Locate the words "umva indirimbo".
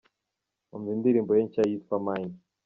0.75-1.31